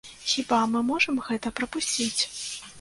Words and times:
Хіба 0.29 0.61
мы 0.71 0.81
можам 0.89 1.21
гэта 1.29 1.55
прапусціць? 1.61 2.21